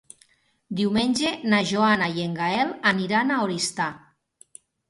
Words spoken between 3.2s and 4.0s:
a Oristà.